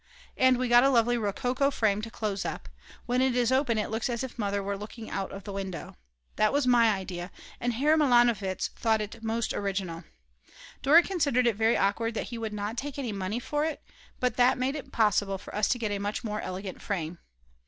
And 0.35 0.57
we 0.57 0.67
got 0.67 0.83
a 0.83 0.89
lovely 0.89 1.15
rococo 1.15 1.69
frame 1.69 2.01
to 2.01 2.09
close 2.09 2.43
up; 2.43 2.67
when 3.05 3.21
it 3.21 3.35
is 3.35 3.51
open 3.51 3.77
it 3.77 3.91
looks 3.91 4.09
as 4.09 4.23
if 4.23 4.39
Mother 4.39 4.63
were 4.63 4.75
looking 4.75 5.11
out 5.11 5.31
of 5.31 5.43
the 5.43 5.53
window. 5.53 5.95
That 6.37 6.51
was 6.51 6.65
my 6.65 6.89
idea, 6.91 7.29
and 7.59 7.73
Herr 7.73 7.95
Milanowitz 7.95 8.69
thought 8.69 8.99
it 8.99 9.21
most 9.23 9.53
original. 9.53 10.03
Dora 10.81 11.03
considered 11.03 11.45
it 11.45 11.55
very 11.55 11.77
awkward 11.77 12.15
that 12.15 12.29
he 12.29 12.39
would 12.39 12.51
not 12.51 12.77
take 12.77 12.97
any 12.97 13.11
money 13.11 13.39
for 13.39 13.63
it, 13.63 13.83
but 14.19 14.39
it 14.39 14.57
made 14.57 14.75
it 14.75 14.91
possible 14.91 15.37
for 15.37 15.53
us 15.53 15.67
to 15.67 15.77
get 15.77 15.91
a 15.91 15.99
much 15.99 16.23
more 16.23 16.41
elegant 16.41 16.81
frame. 16.81 17.19